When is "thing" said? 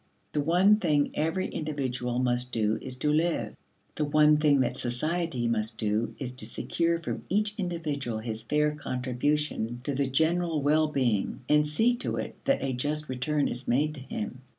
0.77-1.11, 4.37-4.61